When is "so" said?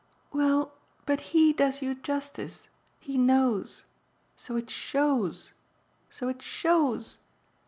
4.35-4.55, 6.09-6.27